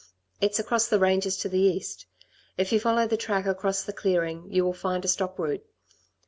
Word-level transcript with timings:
It's 0.41 0.57
across 0.57 0.87
the 0.87 0.97
ranges 0.97 1.37
to 1.37 1.47
the 1.47 1.59
east. 1.59 2.07
If 2.57 2.71
you 2.71 2.79
follow 2.79 3.05
the 3.05 3.17
track 3.17 3.45
across 3.45 3.83
the 3.83 3.93
clearing, 3.93 4.47
you 4.49 4.65
will 4.65 4.73
find 4.73 5.05
a 5.05 5.07
stock 5.07 5.37
route. 5.37 5.63